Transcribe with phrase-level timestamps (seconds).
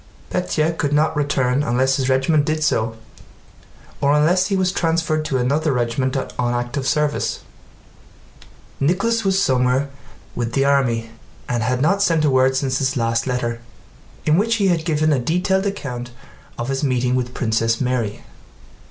[0.31, 2.95] Pétya could not return unless his regiment did so
[4.01, 7.41] or unless he was transferred to another regiment on active service.
[8.79, 9.91] Nicholas was somewhere
[10.33, 11.11] with the army
[11.47, 13.61] and had not sent a word since his last letter,
[14.25, 16.09] in which he had given a detailed account
[16.57, 18.23] of his meeting with Princess Mary.